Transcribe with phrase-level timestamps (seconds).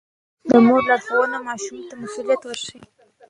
[0.49, 2.79] د مور لارښوونه ماشوم ته مسووليت ورښيي.